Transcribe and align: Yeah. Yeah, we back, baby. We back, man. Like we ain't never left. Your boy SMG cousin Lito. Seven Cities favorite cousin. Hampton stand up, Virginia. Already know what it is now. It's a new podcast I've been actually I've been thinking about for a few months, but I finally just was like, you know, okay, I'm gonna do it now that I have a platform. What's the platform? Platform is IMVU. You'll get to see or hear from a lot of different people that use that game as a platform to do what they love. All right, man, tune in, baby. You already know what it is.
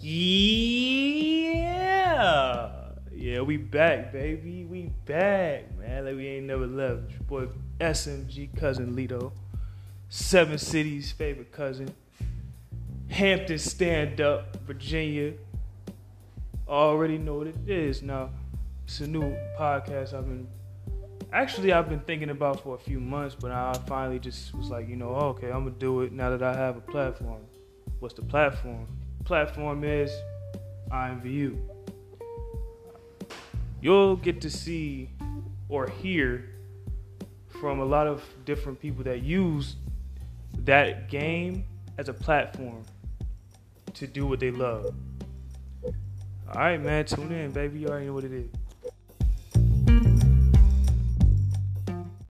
Yeah. 0.00 1.58
Yeah, 3.12 3.40
we 3.40 3.56
back, 3.56 4.12
baby. 4.12 4.64
We 4.64 4.92
back, 5.04 5.76
man. 5.78 6.04
Like 6.04 6.16
we 6.16 6.26
ain't 6.28 6.46
never 6.46 6.66
left. 6.66 7.10
Your 7.10 7.20
boy 7.26 7.48
SMG 7.80 8.56
cousin 8.56 8.94
Lito. 8.94 9.32
Seven 10.08 10.56
Cities 10.58 11.12
favorite 11.12 11.52
cousin. 11.52 11.94
Hampton 13.08 13.58
stand 13.58 14.20
up, 14.20 14.56
Virginia. 14.66 15.32
Already 16.68 17.18
know 17.18 17.38
what 17.38 17.48
it 17.48 17.56
is 17.66 18.02
now. 18.02 18.30
It's 18.84 19.00
a 19.00 19.06
new 19.06 19.36
podcast 19.58 20.14
I've 20.14 20.26
been 20.26 20.46
actually 21.32 21.72
I've 21.72 21.88
been 21.88 22.00
thinking 22.00 22.30
about 22.30 22.62
for 22.62 22.74
a 22.74 22.78
few 22.78 23.00
months, 23.00 23.34
but 23.38 23.50
I 23.50 23.74
finally 23.86 24.18
just 24.18 24.54
was 24.54 24.70
like, 24.70 24.88
you 24.88 24.96
know, 24.96 25.10
okay, 25.14 25.48
I'm 25.50 25.64
gonna 25.64 25.76
do 25.78 26.02
it 26.02 26.12
now 26.12 26.30
that 26.30 26.42
I 26.42 26.54
have 26.54 26.76
a 26.76 26.80
platform. 26.80 27.42
What's 28.00 28.14
the 28.14 28.22
platform? 28.22 28.86
Platform 29.28 29.84
is 29.84 30.10
IMVU. 30.90 31.58
You'll 33.82 34.16
get 34.16 34.40
to 34.40 34.48
see 34.48 35.10
or 35.68 35.86
hear 35.86 36.48
from 37.60 37.80
a 37.80 37.84
lot 37.84 38.06
of 38.06 38.24
different 38.46 38.80
people 38.80 39.04
that 39.04 39.22
use 39.22 39.76
that 40.64 41.10
game 41.10 41.66
as 41.98 42.08
a 42.08 42.14
platform 42.14 42.82
to 43.92 44.06
do 44.06 44.26
what 44.26 44.40
they 44.40 44.50
love. 44.50 44.94
All 45.84 45.92
right, 46.54 46.80
man, 46.80 47.04
tune 47.04 47.30
in, 47.30 47.50
baby. 47.50 47.80
You 47.80 47.88
already 47.88 48.06
know 48.06 48.14
what 48.14 48.24
it 48.24 48.32
is. 48.32 48.48